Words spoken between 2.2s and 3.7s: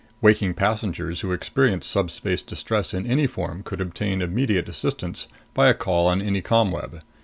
distress in any form